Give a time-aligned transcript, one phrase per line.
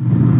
[0.00, 0.31] You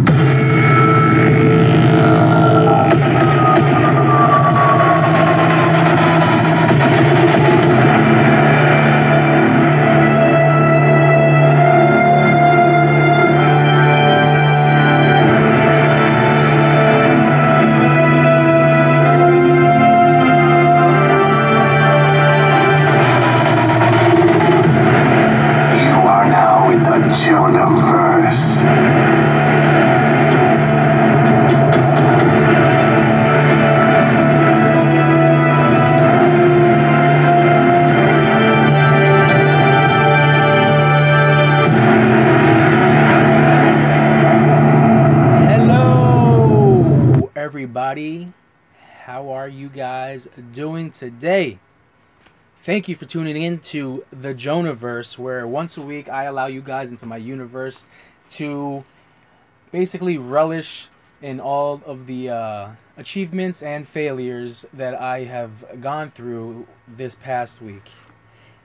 [47.62, 48.32] everybody.
[49.04, 51.60] How are you guys doing today?
[52.64, 56.60] Thank you for tuning in to the Jonaverse, where once a week I allow you
[56.60, 57.84] guys into my universe
[58.30, 58.82] to
[59.70, 60.88] basically relish
[61.20, 67.62] in all of the uh, achievements and failures that I have gone through this past
[67.62, 67.92] week.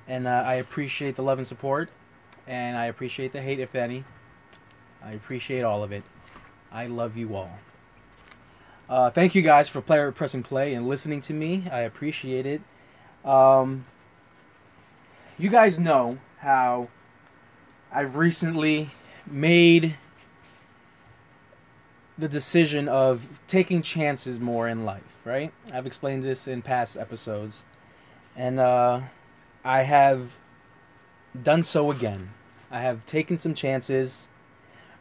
[0.08, 1.92] And uh, I appreciate the love and support,
[2.48, 4.06] and I appreciate the hate, if any.
[5.04, 6.02] I appreciate all of it.
[6.72, 7.60] I love you all.
[8.90, 11.66] Uh, thank you guys for player pressing play and listening to me.
[11.72, 12.62] I appreciate it.
[13.26, 13.86] Um,
[15.38, 16.88] you guys know how
[17.92, 18.92] I've recently
[19.26, 19.98] made
[22.18, 25.52] the decision of taking chances more in life, right?
[25.72, 27.64] I've explained this in past episodes.
[28.38, 29.02] And uh,
[29.66, 30.38] I have
[31.44, 32.32] done so again.
[32.72, 34.30] I have taken some chances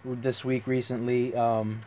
[0.05, 1.83] this week recently um,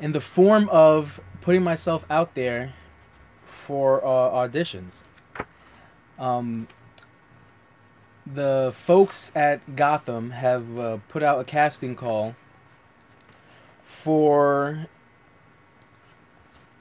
[0.00, 2.74] in the form of putting myself out there
[3.44, 5.04] for uh, auditions.
[6.18, 6.68] Um,
[8.26, 12.34] the folks at Gotham have uh, put out a casting call
[13.84, 14.88] for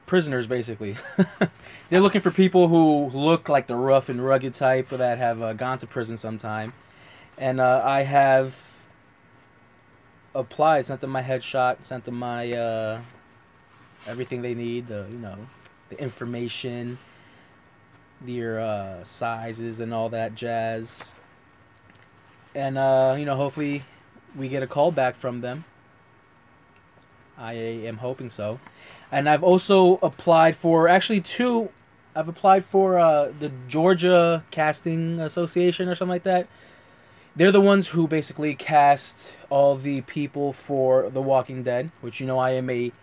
[0.06, 0.98] prisoners, basically.
[1.90, 5.54] They're looking for people who look like the rough and rugged type that have uh,
[5.54, 6.74] gone to prison sometime.
[7.38, 8.58] And uh, I have
[10.36, 13.02] applied, sent them my headshot, sent them my uh,
[14.06, 15.38] everything they need, the you know,
[15.90, 17.00] the information,
[18.22, 21.16] their uh, sizes and all that jazz.
[22.54, 23.84] And uh, you know, hopefully
[24.36, 25.66] we get a call back from them.
[27.38, 28.60] I am hoping so.
[29.12, 31.70] And I've also applied for actually two
[32.16, 36.48] I've applied for uh, the Georgia Casting Association or something like that.
[37.38, 42.28] They're the ones who basically cast all the people for The Walking Dead, which you
[42.28, 42.94] know I am a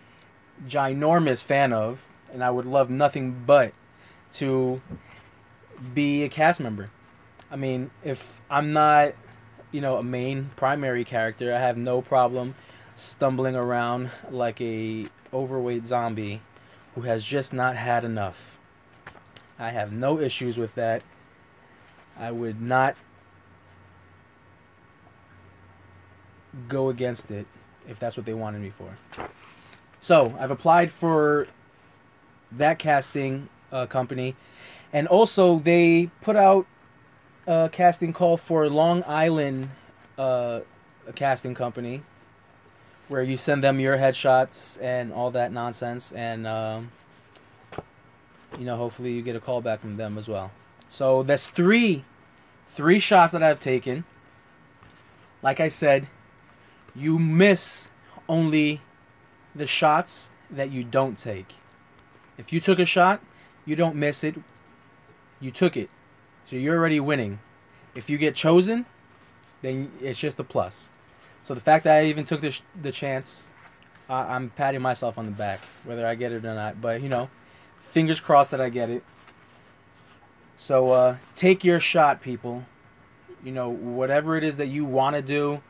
[0.67, 3.73] ginormous fan of, and I would love nothing but
[4.33, 4.81] to
[5.93, 6.89] be a cast member.
[7.51, 9.13] I mean, if I'm not,
[9.71, 12.55] you know, a main primary character, I have no problem
[12.95, 16.41] stumbling around like a overweight zombie
[16.95, 18.57] who has just not had enough.
[19.59, 21.03] I have no issues with that.
[22.17, 22.95] I would not
[26.67, 27.45] go against it
[27.87, 28.97] if that's what they wanted me for.
[29.99, 31.47] So I've applied for
[32.53, 34.35] that casting uh, company,
[34.91, 36.67] and also they put out
[37.47, 39.69] a casting call for Long Island,
[40.17, 40.61] uh,
[41.07, 42.03] a casting company,
[43.07, 46.91] where you send them your headshots and all that nonsense, and um,
[48.59, 50.51] you know hopefully you get a call back from them as well.
[50.89, 52.05] So that's three,
[52.67, 54.05] three shots that I've taken.
[55.41, 56.07] Like I said,
[56.95, 57.89] you miss
[58.29, 58.81] only
[59.55, 61.55] the shots that you don't take.
[62.37, 63.21] If you took a shot,
[63.65, 64.35] you don't miss it.
[65.39, 65.89] You took it.
[66.45, 67.39] So you're already winning.
[67.95, 68.85] If you get chosen,
[69.61, 70.91] then it's just a plus.
[71.41, 73.51] So the fact that I even took the, chance,
[74.09, 76.81] I- I'm patting myself on the back, whether I get it or not.
[76.81, 77.29] But, you know,
[77.91, 79.03] fingers crossed that I get it.
[80.57, 82.63] So uh, take your shot, people.
[83.43, 85.61] You know, whatever it is that you want to do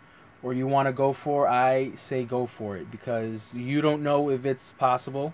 [0.44, 4.30] or you want to go for, I say go for it because you don't know
[4.30, 5.34] if it's possible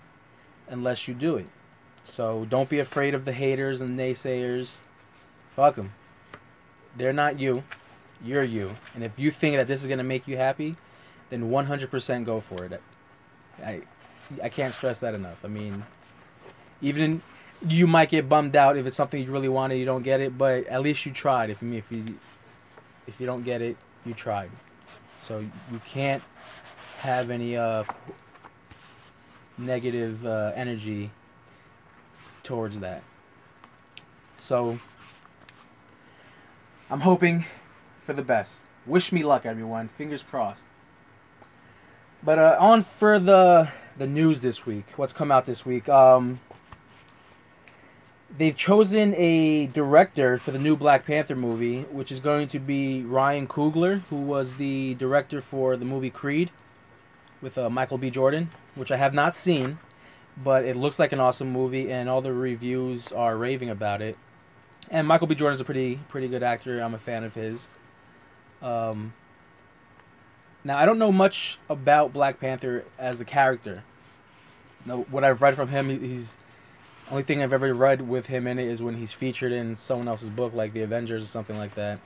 [0.68, 1.46] unless you do it.
[2.04, 4.80] So don't be afraid of the haters and naysayers.
[5.56, 5.92] Fuck them.
[6.96, 7.64] They're not you.
[8.24, 8.76] You're you.
[8.94, 10.76] And if you think that this is going to make you happy,
[11.28, 12.80] then 100% go for it.
[13.64, 13.82] I,
[14.42, 15.44] I can't stress that enough.
[15.44, 15.84] I mean,
[16.80, 17.22] even
[17.66, 20.36] you might get bummed out if it's something you really wanted, you don't get it,
[20.38, 21.50] but at least you tried.
[21.50, 22.18] If if you
[23.06, 24.50] if you don't get it, you tried.
[25.20, 25.40] So
[25.70, 26.22] you can't
[26.98, 27.84] have any uh,
[29.56, 31.10] negative uh, energy
[32.42, 33.02] towards that.
[34.38, 34.80] So
[36.90, 37.44] I'm hoping
[38.02, 38.64] for the best.
[38.86, 39.88] Wish me luck, everyone.
[39.88, 40.66] Fingers crossed.
[42.22, 44.86] But uh, on for the the news this week.
[44.96, 45.88] What's come out this week?
[45.88, 46.40] Um,
[48.36, 53.02] they've chosen a director for the new Black Panther movie, which is going to be
[53.02, 56.50] Ryan Coogler, who was the director for the movie Creed
[57.40, 58.10] with uh, Michael B.
[58.10, 59.78] Jordan, which I have not seen,
[60.42, 64.16] but it looks like an awesome movie, and all the reviews are raving about it.
[64.90, 65.34] And Michael B.
[65.34, 66.80] Jordan is a pretty pretty good actor.
[66.80, 67.70] I'm a fan of his.
[68.62, 69.14] Um,
[70.64, 73.84] now I don't know much about Black Panther as a character.
[74.84, 76.38] No, what I've read from him, he's
[77.10, 80.06] only thing I've ever read with him in it is when he's featured in someone
[80.06, 81.98] else's book, like the Avengers or something like that.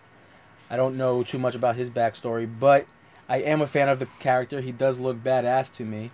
[0.71, 2.87] I don't know too much about his backstory, but
[3.29, 4.61] I am a fan of the character.
[4.61, 6.11] He does look badass to me,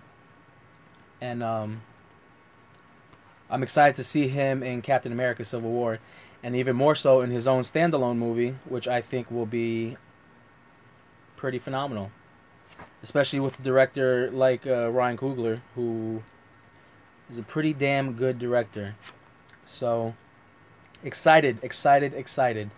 [1.21, 1.81] and um,
[3.49, 5.99] I'm excited to see him in Captain America: Civil War,
[6.43, 9.95] and even more so in his own standalone movie, which I think will be
[11.37, 12.11] pretty phenomenal,
[13.01, 16.23] especially with a director like uh, Ryan Coogler, who
[17.31, 18.95] is a pretty damn good director.
[19.65, 20.13] So
[21.03, 22.69] excited, excited, excited.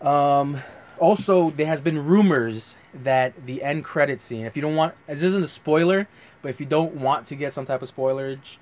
[0.00, 0.62] Um,
[0.98, 4.44] also, there has been rumors that the end credit scene.
[4.44, 6.06] If you don't want, this isn't a spoiler,
[6.42, 8.58] but if you don't want to get some type of spoilerage,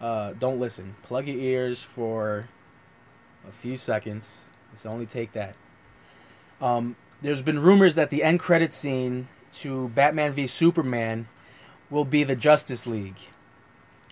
[0.00, 0.94] uh, don't listen.
[1.02, 2.48] Plug your ears for
[3.48, 4.48] a few seconds.
[4.74, 5.54] It's only take that.
[6.60, 11.28] Um, there's been rumors that the end credit scene to Batman v Superman
[11.88, 13.16] will be the Justice League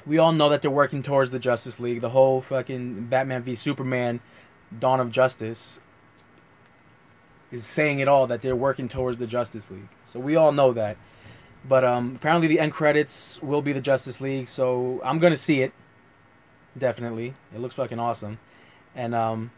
[0.07, 2.01] we all know that they're working towards the Justice League.
[2.01, 4.21] The whole fucking Batman v Superman,
[4.79, 5.81] Dawn of Justice,
[7.51, 9.89] is saying it all that they're working towards the Justice League.
[10.05, 10.97] So we all know that.
[11.69, 14.49] But um, apparently the end credits will be the Justice League.
[14.49, 15.73] So I'm gonna see it.
[16.79, 18.39] Definitely, it looks fucking awesome.
[18.95, 19.51] And um,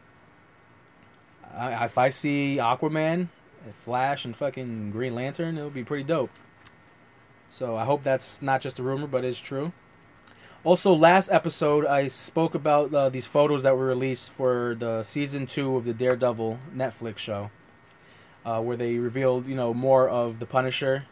[1.55, 3.29] I, if I see Aquaman,
[3.85, 6.31] Flash, and fucking Green Lantern, it'll be pretty dope.
[7.50, 9.73] So I hope that's not just a rumor, but it's true.
[10.64, 15.46] Also, last episode I spoke about uh, these photos that were released for the season
[15.46, 17.52] two of the Daredevil Netflix show,
[18.44, 21.05] uh, where they revealed you know more of the Punisher,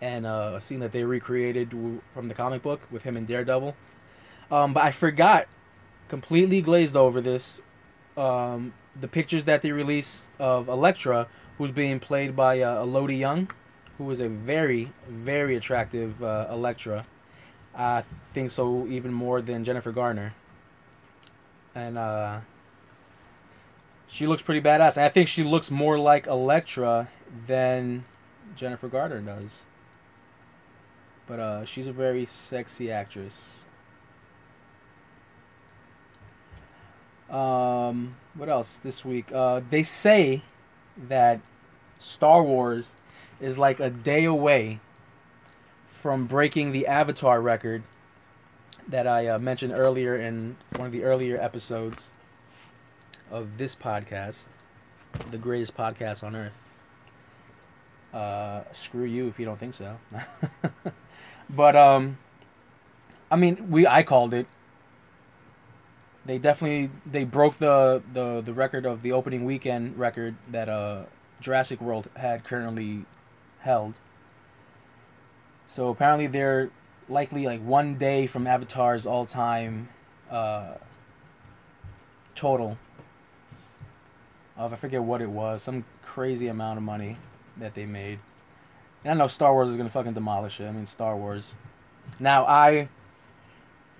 [0.00, 1.70] and uh, a scene that they recreated
[2.12, 3.76] from the comic book with him and Daredevil.
[4.50, 5.46] Um, but I forgot,
[6.08, 7.60] completely glazed over this,
[8.16, 13.48] um, the pictures that they released of Elektra, who's being played by uh, Elodie Yung,
[13.96, 17.06] who is a very very attractive uh, Elektra.
[17.74, 20.34] I think so even more than Jennifer Garner.
[21.74, 22.40] And uh,
[24.06, 24.96] she looks pretty badass.
[24.96, 27.08] And I think she looks more like Elektra
[27.46, 28.04] than
[28.56, 29.66] Jennifer Garner does.
[31.26, 33.64] But uh, she's a very sexy actress.
[37.30, 39.30] Um, what else this week?
[39.32, 40.42] Uh, they say
[40.96, 41.40] that
[41.98, 42.96] Star Wars
[43.40, 44.80] is like a day away
[46.00, 47.82] from breaking the Avatar record
[48.88, 52.10] that I uh, mentioned earlier in one of the earlier episodes
[53.30, 54.48] of this podcast,
[55.30, 56.58] the greatest podcast on earth.
[58.14, 59.98] Uh, screw you if you don't think so.
[61.50, 62.16] but um,
[63.30, 64.46] I mean, we I called it.
[66.24, 71.04] They definitely they broke the the the record of the opening weekend record that uh
[71.40, 73.04] Jurassic World had currently
[73.60, 73.94] held.
[75.70, 76.68] So apparently they're
[77.08, 79.88] likely like one day from Avatar's all time
[80.28, 80.74] uh,
[82.34, 82.76] total
[84.56, 87.18] of I forget what it was, some crazy amount of money
[87.56, 88.18] that they made.
[89.04, 90.66] And I know Star Wars is gonna fucking demolish it.
[90.66, 91.54] I mean Star Wars.
[92.18, 92.88] Now I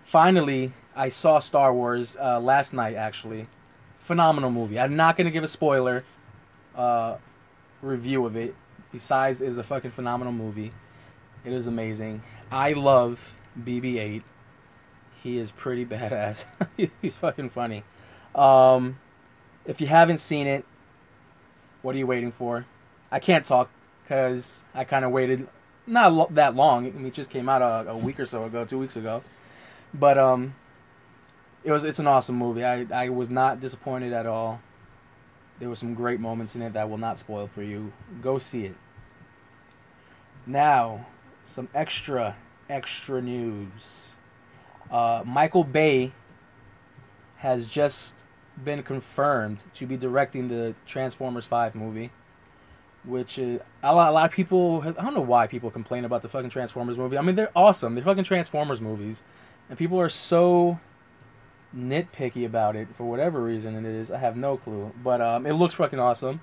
[0.04, 3.46] finally I saw Star Wars uh, last night actually.
[4.00, 4.80] Phenomenal movie.
[4.80, 6.02] I'm not gonna give a spoiler
[6.74, 7.18] uh,
[7.80, 8.56] review of it.
[8.90, 10.72] Besides, is a fucking phenomenal movie.
[11.44, 12.22] It is amazing.
[12.50, 14.22] I love BB-8.
[15.22, 16.44] He is pretty badass.
[17.02, 17.84] He's fucking funny.
[18.34, 18.98] Um,
[19.64, 20.64] if you haven't seen it,
[21.82, 22.66] what are you waiting for?
[23.10, 23.70] I can't talk
[24.02, 25.48] because I kind of waited
[25.86, 26.86] not lo- that long.
[26.86, 29.22] I mean, it just came out a, a, week or so ago, two weeks ago.
[29.92, 30.54] But um,
[31.64, 32.64] it was it's an awesome movie.
[32.64, 34.60] I I was not disappointed at all.
[35.58, 37.92] There were some great moments in it that I will not spoil for you.
[38.22, 38.76] Go see it.
[40.46, 41.06] Now,
[41.42, 42.36] some extra,
[42.68, 44.12] extra news.
[44.90, 46.12] Uh, Michael Bay
[47.38, 48.14] has just
[48.62, 52.10] been confirmed to be directing the Transformers 5 movie.
[53.02, 56.20] Which is, a, lot, a lot of people, I don't know why people complain about
[56.20, 57.16] the fucking Transformers movie.
[57.16, 57.94] I mean, they're awesome.
[57.94, 59.22] They're fucking Transformers movies.
[59.70, 60.78] And people are so
[61.74, 64.10] nitpicky about it for whatever reason it is.
[64.10, 64.92] I have no clue.
[65.02, 66.42] But um, it looks fucking awesome.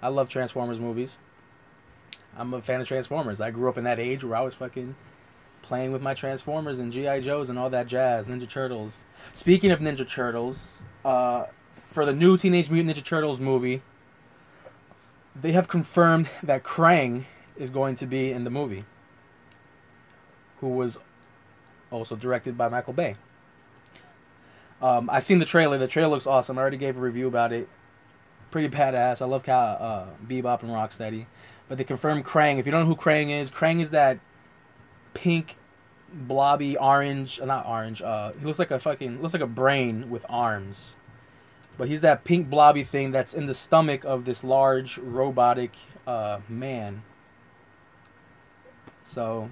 [0.00, 1.18] I love Transformers movies.
[2.36, 3.40] I'm a fan of Transformers.
[3.40, 4.94] I grew up in that age where I was fucking
[5.62, 8.26] playing with my Transformers and GI Joes and all that jazz.
[8.26, 9.04] Ninja Turtles.
[9.32, 11.46] Speaking of Ninja Turtles, uh,
[11.90, 13.82] for the new Teenage Mutant Ninja Turtles movie,
[15.34, 17.24] they have confirmed that Krang
[17.56, 18.84] is going to be in the movie,
[20.60, 20.98] who was
[21.90, 23.16] also directed by Michael Bay.
[24.80, 25.78] Um, I seen the trailer.
[25.78, 26.58] The trailer looks awesome.
[26.58, 27.68] I already gave a review about it.
[28.50, 29.22] Pretty badass.
[29.22, 31.26] I love Cal, uh, Bebop and Rocksteady.
[31.68, 32.58] But they confirmed Krang.
[32.58, 34.18] If you don't know who Krang is, Krang is that
[35.14, 35.56] pink,
[36.12, 37.40] blobby, orange.
[37.40, 38.02] Uh, not orange.
[38.02, 40.96] Uh, he looks like a fucking looks like a brain with arms.
[41.78, 45.72] But he's that pink blobby thing that's in the stomach of this large robotic
[46.06, 47.02] uh, man.
[49.04, 49.50] So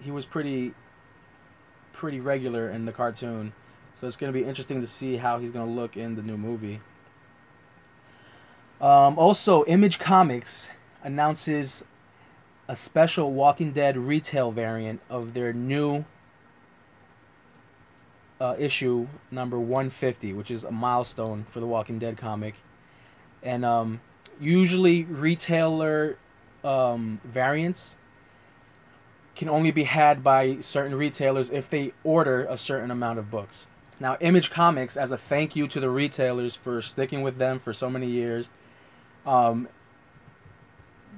[0.00, 0.74] he was pretty
[1.92, 3.52] pretty regular in the cartoon.
[3.94, 6.22] So it's going to be interesting to see how he's going to look in the
[6.22, 6.80] new movie.
[8.80, 10.68] Um, also, Image Comics
[11.04, 11.84] announces
[12.66, 16.04] a special Walking Dead retail variant of their new
[18.40, 22.56] uh, issue number 150, which is a milestone for the Walking Dead comic.
[23.42, 24.00] And um,
[24.40, 26.16] usually, retailer
[26.64, 27.96] um, variants
[29.36, 33.68] can only be had by certain retailers if they order a certain amount of books.
[34.00, 37.72] Now, Image Comics, as a thank you to the retailers for sticking with them for
[37.72, 38.50] so many years,
[39.26, 39.68] um,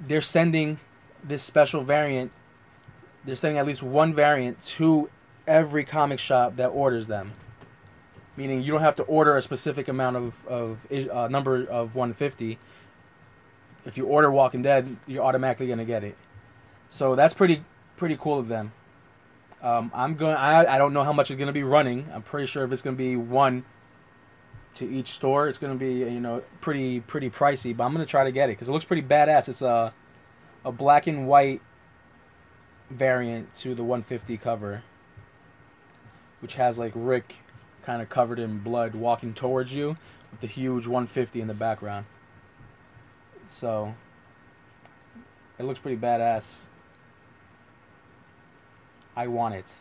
[0.07, 0.79] they're sending
[1.23, 2.33] this special variant.
[3.25, 5.11] They're sending at least one variant to
[5.47, 7.33] every comic shop that orders them.
[8.37, 12.59] Meaning, you don't have to order a specific amount of of uh, number of 150.
[13.85, 16.17] If you order Walking Dead, you're automatically gonna get it.
[16.89, 17.65] So that's pretty
[17.97, 18.73] pretty cool of them.
[19.63, 20.37] Um, I'm going.
[20.37, 22.07] I I don't know how much it's going to be running.
[22.13, 23.65] I'm pretty sure if it's going to be one
[24.77, 27.77] to each store, it's going to be you know pretty pretty pricey.
[27.77, 29.49] But I'm going to try to get it because it looks pretty badass.
[29.49, 29.93] It's a
[30.65, 31.61] a black and white
[32.91, 34.83] variant to the 150 cover,
[36.41, 37.37] which has like Rick
[37.83, 39.97] kind of covered in blood walking towards you
[40.31, 42.07] with the huge 150 in the background.
[43.49, 43.95] So
[45.59, 46.63] it looks pretty badass.
[49.15, 49.73] I want it.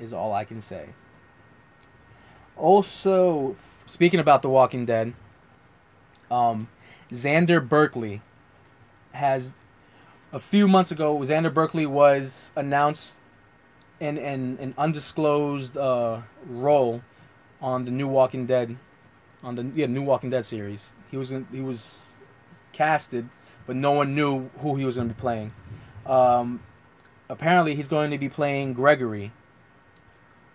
[0.00, 0.90] Is all I can say.
[2.58, 5.14] Also, speaking about The Walking Dead,
[6.30, 6.68] um,
[7.10, 8.20] Xander Berkeley
[9.12, 9.50] has
[10.32, 11.16] a few months ago.
[11.18, 13.20] Xander Berkeley was announced
[14.00, 17.02] in, an undisclosed uh, role
[17.60, 18.76] on the new Walking Dead,
[19.42, 20.92] on the yeah new Walking Dead series.
[21.10, 22.16] He was he was
[22.72, 23.28] casted,
[23.66, 25.52] but no one knew who he was going to be playing.
[26.06, 26.62] Um,
[27.28, 29.32] apparently he's going to be playing Gregory,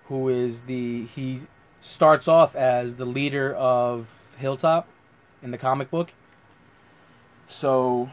[0.06, 1.42] who is the he
[1.84, 4.88] starts off as the leader of Hilltop
[5.44, 6.14] in the comic book.
[7.46, 8.10] So,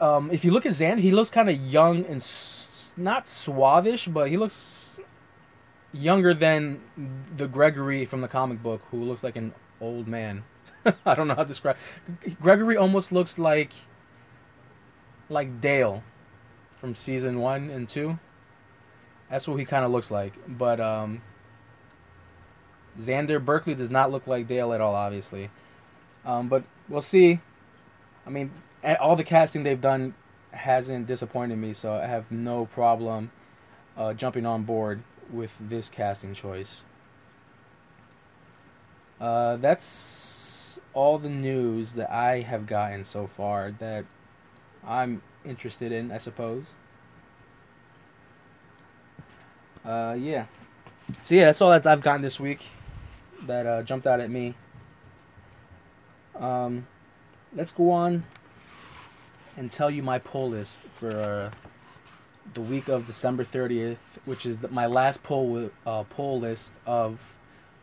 [0.00, 4.12] um, if you look at Xander, he looks kind of young and s- not suavish,
[4.12, 5.00] but he looks
[5.92, 6.82] younger than
[7.34, 10.44] the Gregory from the comic book, who looks like an old man.
[11.06, 11.76] I don't know how to describe.
[12.40, 13.72] Gregory almost looks like
[15.28, 16.04] like Dale
[16.76, 18.18] from season one and two.
[19.30, 20.34] That's what he kind of looks like.
[20.46, 21.22] But um,
[22.98, 25.50] Xander Berkeley does not look like Dale at all, obviously.
[26.24, 27.40] Um, but we'll see.
[28.26, 28.50] I mean,
[29.00, 30.14] all the casting they've done
[30.50, 33.30] hasn't disappointed me, so I have no problem
[33.96, 36.84] uh, jumping on board with this casting choice.
[39.20, 44.04] Uh, that's all the news that I have gotten so far that
[44.86, 46.74] I'm interested in, I suppose.
[49.84, 50.46] Uh, yeah.
[51.22, 52.60] So yeah, that's all that I've gotten this week
[53.42, 54.54] that uh, jumped out at me.
[56.34, 56.86] Um,
[57.54, 58.24] let's go on
[59.56, 61.50] and tell you my poll list for uh,
[62.54, 67.18] the week of December 30th, which is the, my last poll uh, poll list of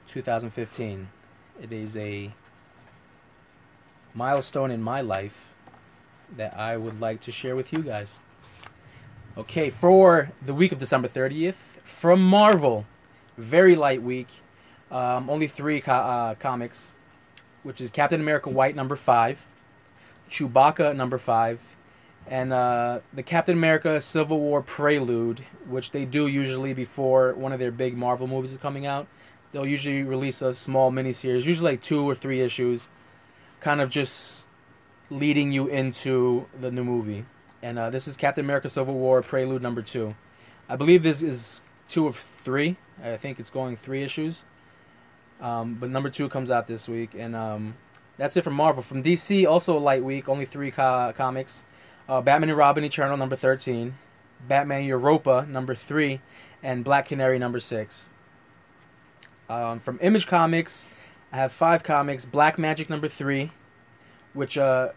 [0.08, 1.10] 2015.
[1.62, 2.32] It is a
[4.14, 5.50] milestone in my life
[6.36, 8.20] that I would like to share with you guys.
[9.36, 12.86] Okay, for the week of December 30th, from Marvel,
[13.38, 14.28] very light week.
[14.94, 16.94] Um, only three co- uh, comics,
[17.64, 19.48] which is Captain America White number five,
[20.30, 21.76] Chewbacca number five,
[22.28, 27.58] and uh, the Captain America Civil War Prelude, which they do usually before one of
[27.58, 29.08] their big Marvel movies is coming out.
[29.52, 32.90] They'll usually release a small miniseries, usually like two or three issues,
[33.62, 34.48] kind of just
[35.10, 37.26] leading you into the new movie.
[37.64, 40.16] And uh, this is Captain America Civil War Prelude number two.
[40.70, 42.78] I believe this is two of three.
[43.04, 44.46] I think it's going three issues.
[45.44, 47.76] Um, but number two comes out this week, and um,
[48.18, 48.82] That's it from Marvel.
[48.82, 51.64] From DC, also a light week, only three co- comics.
[52.08, 53.96] Uh, Batman and Robin Eternal, number 13.
[54.48, 56.22] Batman Europa, number 3.
[56.62, 58.10] And Black Canary, number 6.
[59.50, 60.90] Um, from Image Comics,
[61.32, 62.24] I have five comics.
[62.24, 63.52] Black Magic, number 3,
[64.34, 64.90] which uh,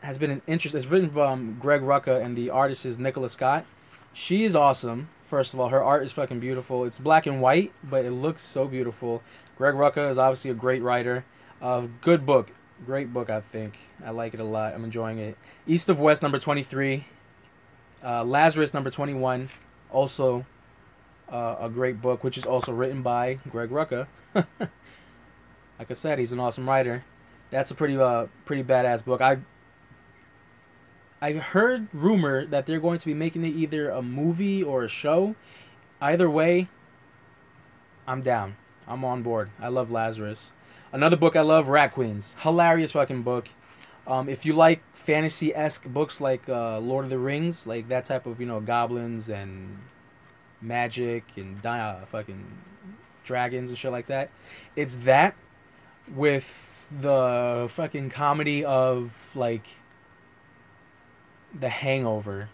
[0.00, 0.74] has been an interest.
[0.74, 3.66] It's written by Greg Rucka, and the artist is Nicola Scott.
[4.12, 5.08] She is awesome.
[5.30, 6.84] First of all, her art is fucking beautiful.
[6.84, 9.22] It's black and white, but it looks so beautiful.
[9.56, 11.24] Greg Rucka is obviously a great writer.
[11.62, 12.50] Uh, good book.
[12.84, 13.78] Great book, I think.
[14.04, 14.74] I like it a lot.
[14.74, 15.38] I'm enjoying it.
[15.68, 17.06] East of West, number 23.
[18.02, 19.50] Uh, Lazarus, number 21.
[19.92, 20.46] Also
[21.30, 24.08] uh, a great book, which is also written by Greg Rucka.
[24.34, 27.04] like I said, he's an awesome writer.
[27.50, 29.20] That's a pretty uh, pretty badass book.
[29.20, 29.38] I
[31.22, 34.88] I heard rumor that they're going to be making it either a movie or a
[34.88, 35.34] show.
[36.00, 36.68] Either way,
[38.06, 38.56] I'm down.
[38.88, 39.50] I'm on board.
[39.60, 40.52] I love Lazarus.
[40.92, 42.36] Another book I love, Rat Queens.
[42.40, 43.48] Hilarious fucking book.
[44.06, 48.06] Um, if you like fantasy esque books like uh, Lord of the Rings, like that
[48.06, 49.78] type of you know goblins and
[50.60, 52.44] magic and uh, fucking
[53.24, 54.30] dragons and shit like that,
[54.74, 55.36] it's that
[56.12, 59.66] with the fucking comedy of like
[61.54, 62.48] The Hangover.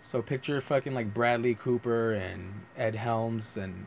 [0.00, 3.86] So picture fucking like Bradley Cooper and Ed Helms and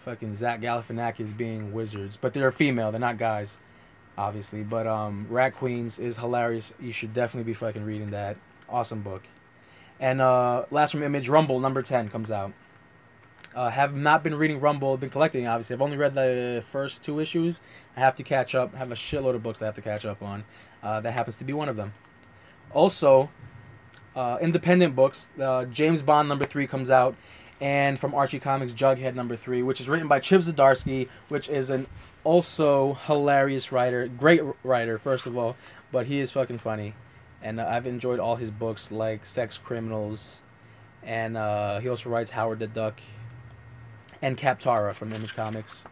[0.00, 2.92] fucking Zach Galifianakis being wizards, but they're female.
[2.92, 3.58] They're not guys,
[4.18, 4.62] obviously.
[4.62, 6.74] But um, Rat Queens is hilarious.
[6.78, 8.36] You should definitely be fucking reading that.
[8.68, 9.22] Awesome book.
[9.98, 12.52] And uh, last from Image, Rumble number ten comes out.
[13.54, 15.72] Uh, have not been reading Rumble, been collecting obviously.
[15.72, 17.62] I've only read the first two issues.
[17.96, 18.74] I have to catch up.
[18.74, 20.44] I have a shitload of books that I have to catch up on.
[20.82, 21.94] Uh, that happens to be one of them.
[22.76, 23.30] Also,
[24.14, 25.30] uh, independent books.
[25.40, 27.16] Uh, James Bond number three comes out,
[27.58, 31.70] and from Archie Comics, Jughead number three, which is written by Chip Zdarsky, which is
[31.70, 31.86] an
[32.22, 35.56] also hilarious writer, great writer first of all,
[35.90, 36.92] but he is fucking funny,
[37.40, 40.42] and uh, I've enjoyed all his books like Sex Criminals,
[41.02, 43.00] and uh, he also writes Howard the Duck,
[44.20, 45.86] and Kaptara from Image Comics.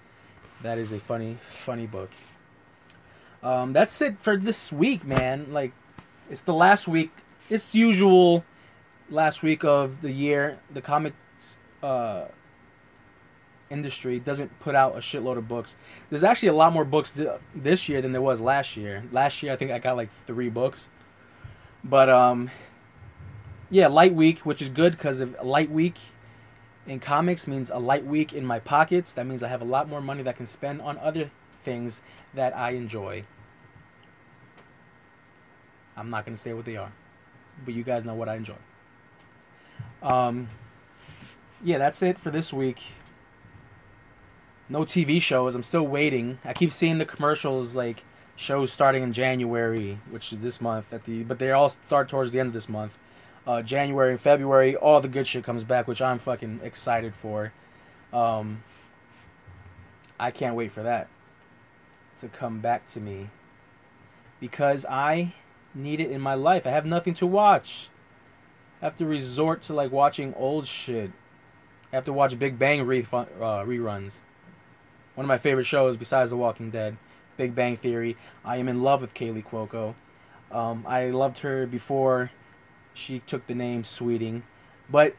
[0.63, 2.11] That is a funny, funny book.
[3.43, 5.47] Um, that's it for this week, man.
[5.51, 5.73] Like,
[6.31, 7.11] it's the last week.
[7.51, 8.45] It's usual
[9.11, 10.59] last week of the year.
[10.73, 12.27] The comics uh,
[13.71, 15.77] industry doesn't put out a shitload of books.
[16.11, 19.05] There's actually a lot more books th- this year than there was last year.
[19.13, 20.89] Last year, I think I got like three books.
[21.83, 22.51] But um,
[23.71, 25.97] yeah, light week, which is good because of light week
[26.87, 29.13] in comics means a light week in my pockets.
[29.13, 31.31] That means I have a lot more money that I can spend on other
[31.63, 32.03] things
[32.35, 33.25] that I enjoy.
[35.97, 36.93] I'm not gonna say what they are,
[37.65, 38.57] but you guys know what I enjoy.
[40.03, 40.49] Um,
[41.63, 42.83] yeah, that's it for this week.
[44.69, 45.55] No TV shows.
[45.55, 46.39] I'm still waiting.
[46.45, 48.05] I keep seeing the commercials like
[48.37, 52.33] shows starting in January, which is this month at the, but they all start towards
[52.33, 52.99] the end of this month.
[53.47, 57.53] Uh, January and February, all the good shit comes back, which I'm fucking excited for.
[58.13, 58.65] Um,
[60.19, 61.09] I can't wait for that
[62.19, 63.29] to come back to me
[64.41, 65.35] because I
[65.75, 66.67] need it in my life.
[66.67, 67.89] I have nothing to watch.
[68.81, 71.11] I have to resort to like watching old shit.
[71.93, 74.17] I have to watch Big Bang uh, reruns.
[75.15, 76.97] One of my favorite shows besides The Walking Dead,
[77.37, 78.17] Big Bang Theory.
[78.45, 79.95] I am in love with Kaley Cuoco.
[80.51, 82.31] Um, I loved her before
[82.95, 84.43] she took the name Sweeting,
[84.91, 85.17] but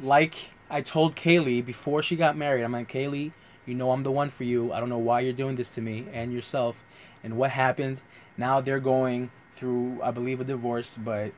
[0.00, 0.34] like
[0.70, 3.32] I told Kaley before she got married, I'm like Kaley,
[3.66, 4.72] you know I'm the one for you.
[4.72, 6.84] I don't know why you're doing this to me and yourself.
[7.22, 8.00] And what happened?
[8.36, 11.32] Now they're going through, I believe, a divorce, but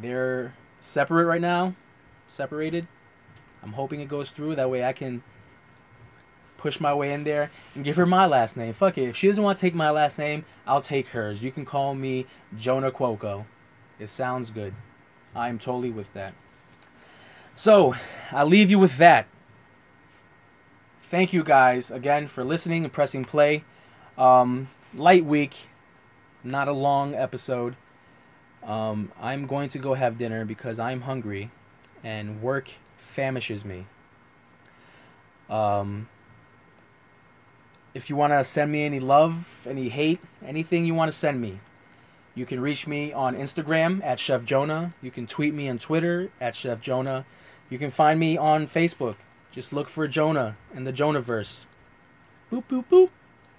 [0.00, 1.74] they're separate right now,
[2.26, 2.86] separated.
[3.62, 4.56] I'm hoping it goes through.
[4.56, 5.22] That way I can
[6.58, 8.72] push my way in there and give her my last name.
[8.72, 9.08] Fuck it.
[9.08, 11.42] If she doesn't want to take my last name, I'll take hers.
[11.42, 13.46] You can call me Jonah Cuoco.
[13.98, 14.74] It sounds good.
[15.34, 16.34] I'm totally with that.
[17.54, 17.94] So,
[18.30, 19.26] I'll leave you with that.
[21.02, 23.64] Thank you guys again for listening and pressing play.
[24.16, 25.66] Um, light week,
[26.44, 27.76] not a long episode.
[28.62, 31.50] Um, I'm going to go have dinner because I'm hungry
[32.04, 33.86] and work famishes me.
[35.50, 36.08] Um,
[37.94, 41.40] if you want to send me any love, any hate, anything you want to send
[41.40, 41.60] me,
[42.34, 44.94] you can reach me on Instagram at Chef Jonah.
[45.02, 47.26] You can tweet me on Twitter at Chef Jonah.
[47.68, 49.16] You can find me on Facebook.
[49.50, 51.66] Just look for Jonah and the Jonahverse.
[52.50, 53.10] Boop, boop, boop.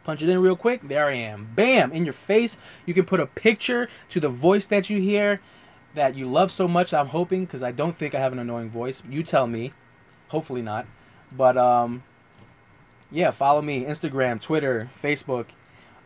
[0.04, 0.88] Punch it in real quick.
[0.88, 1.50] There I am.
[1.56, 1.92] Bam!
[1.92, 2.58] In your face.
[2.86, 5.42] You can put a picture to the voice that you hear
[5.96, 6.94] that you love so much.
[6.94, 9.04] I'm hoping, because I don't think I have an annoying voice.
[9.10, 9.74] You tell me.
[10.30, 10.88] Hopefully not.
[11.32, 12.04] But, um,
[13.12, 13.86] yeah, follow me.
[13.86, 15.48] Instagram, Twitter, Facebook.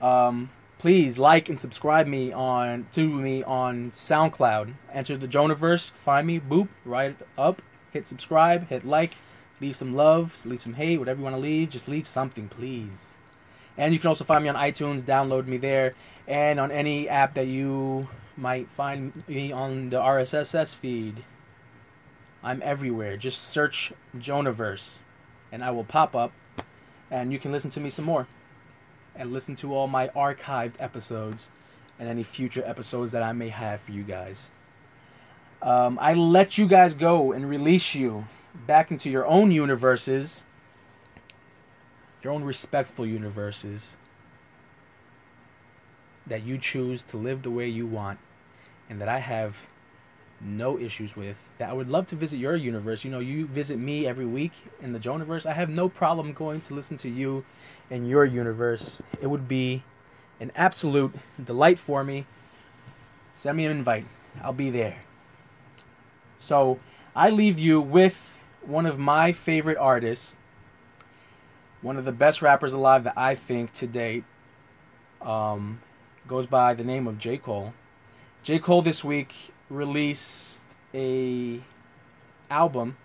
[0.01, 4.73] Um, please like and subscribe me on to me on SoundCloud.
[4.93, 9.15] Enter the Jonaverse, find me, boop, right up, hit subscribe, hit like,
[9.59, 13.17] leave some love, leave some hate, whatever you want to leave, just leave something, please.
[13.77, 15.93] And you can also find me on iTunes, download me there,
[16.27, 21.23] and on any app that you might find me on the RSS feed.
[22.43, 23.17] I'm everywhere.
[23.17, 25.01] Just search Jonaverse,
[25.51, 26.31] and I will pop up,
[27.11, 28.27] and you can listen to me some more,
[29.15, 31.49] and listen to all my archived episodes,
[31.99, 34.51] and any future episodes that I may have for you guys.
[35.61, 38.27] Um, I let you guys go and release you
[38.67, 40.45] back into your own universes,
[42.27, 43.95] your own respectful universes
[46.27, 48.19] that you choose to live the way you want
[48.89, 49.61] and that I have
[50.41, 51.37] no issues with.
[51.57, 53.05] That I would love to visit your universe.
[53.05, 55.45] You know, you visit me every week in the Jonaverse.
[55.45, 57.45] I have no problem going to listen to you
[57.89, 59.01] in your universe.
[59.21, 59.83] It would be
[60.41, 62.25] an absolute delight for me.
[63.35, 64.05] Send me an invite.
[64.43, 64.97] I'll be there.
[66.39, 66.77] So,
[67.15, 70.35] I leave you with one of my favorite artists,
[71.81, 74.23] one of the best rappers alive that I think to date.
[75.21, 75.81] Um,
[76.27, 77.37] goes by the name of J.
[77.37, 77.73] Cole.
[78.43, 78.59] J.
[78.59, 79.33] Cole this week
[79.69, 81.61] released a
[82.51, 82.97] album,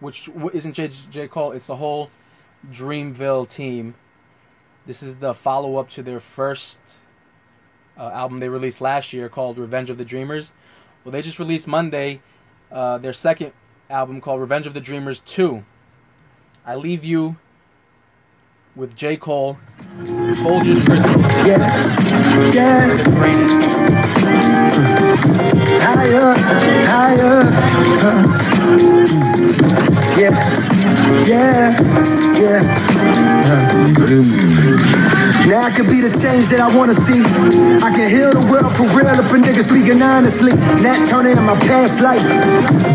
[0.00, 0.88] which isn't J.
[1.10, 1.26] J.
[1.26, 1.52] Cole.
[1.52, 2.10] It's the whole
[2.70, 3.94] Dreamville team.
[4.86, 6.98] This is the follow up to their first
[7.98, 10.52] uh, album they released last year called Revenge of the Dreamers.
[11.04, 12.20] Well, they just released Monday
[12.70, 13.52] uh, their second
[13.90, 15.64] album called Revenge of the Dreamers 2.
[16.68, 17.36] I leave you
[18.76, 19.16] with J.
[19.16, 19.56] Cole,
[19.96, 21.18] Folgers Crystal.
[21.48, 21.64] Yeah,
[22.52, 22.94] yeah.
[22.94, 23.78] The greatest.
[25.82, 26.34] Higher,
[26.86, 27.40] higher.
[28.04, 28.22] Uh,
[30.18, 30.36] yeah,
[31.24, 31.72] yeah,
[32.38, 32.60] yeah.
[33.46, 37.24] Uh, now I could be the change that I wanna see.
[37.80, 40.52] I can heal the world for real if a nigga speaking honestly.
[40.84, 42.20] Nat Turner in my past life.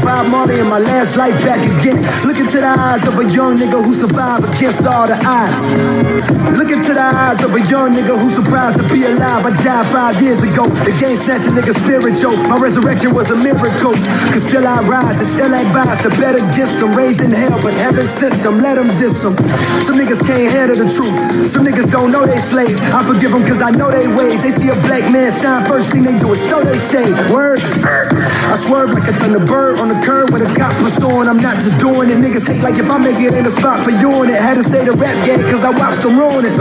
[0.06, 1.98] Bob Marley in my last life back again.
[2.22, 5.66] Look into the eyes of a young nigga who survived against all the odds.
[6.54, 9.46] Look into the eyes of a young nigga who surprised to be alive.
[9.46, 10.70] I died five years ago.
[10.86, 12.38] The game snatched a nigga spiritual.
[12.46, 13.98] My resurrection was a miracle.
[14.30, 15.22] Cause still I rise.
[15.22, 16.06] It's ill advised.
[16.06, 18.60] The better gifts them raised in hell, but heaven system.
[18.60, 19.34] Let them diss them.
[19.82, 21.50] Some niggas can't handle the truth.
[21.50, 22.82] Some niggas don't know they slaves.
[22.92, 24.44] I forgive them cause I know they ways.
[24.44, 27.16] They see a black man shine, first thing they do is throw they shade.
[27.32, 27.60] Word.
[27.64, 31.28] I swerve like a thunderbird on the curb with a cop pursuing.
[31.28, 32.20] I'm not just doing it.
[32.20, 34.40] Niggas hate like if I make it in a spot for you and it.
[34.40, 36.54] Had to say the rap game cause I watched them ruin it.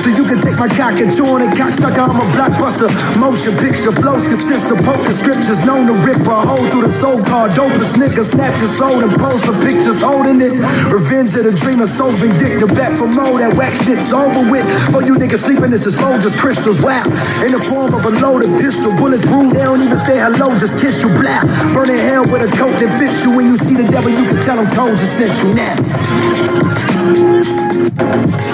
[0.00, 1.52] So you can take my cock and chew on it.
[1.54, 2.88] Cocksucker, I'm a blockbuster.
[3.20, 7.52] Motion picture flows consist of poker scriptures known to rip a hole through the so-called
[7.52, 8.24] dopest nigga.
[8.24, 10.52] Snatch your soul and pose for pictures holding it.
[10.88, 12.72] Revenge of the dreamer, so vindictive.
[12.74, 14.64] Back for more, that whack shit's over with.
[14.90, 16.80] For you niggas sleeping, this is Folgers crystals.
[16.80, 17.04] Wow.
[17.44, 18.96] In the form of a loaded pistol.
[18.96, 21.08] Bullets rude, they don't even say hello, just kiss you.
[21.08, 21.42] Blah.
[21.74, 23.36] Burning hell with a coat that fits you.
[23.36, 25.76] When you see the devil, you can tell him Cole just sent you now.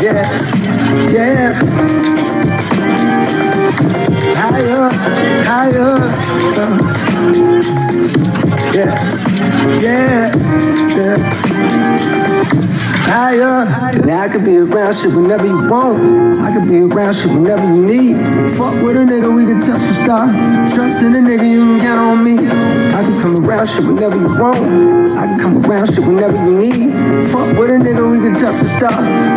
[0.00, 0.24] Yeah,
[1.11, 1.62] yeah.
[4.37, 4.90] Higher,
[5.44, 5.96] higher.
[6.59, 6.76] Uh.
[8.74, 8.94] Yeah,
[9.81, 10.35] yeah,
[10.96, 11.16] yeah.
[13.07, 13.66] Higher.
[14.11, 16.37] I could be around shit whenever you want.
[16.38, 18.16] I could be around shit whenever you need.
[18.57, 20.26] Fuck with a nigga, we can touch the star.
[20.74, 22.38] Trust in a nigga, you can count on me.
[22.38, 25.11] I can come around shit whenever you want.
[25.11, 27.26] I can come around shit whenever you need.
[27.26, 28.90] Fuck with a nigga, we can touch the star.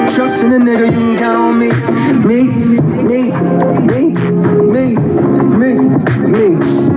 [0.10, 1.70] Trust in a nigga, you can count on me.
[2.26, 2.70] me.
[3.10, 3.32] Me,
[3.82, 4.14] me,
[4.70, 4.96] me,
[5.58, 5.76] me,
[6.28, 6.89] me.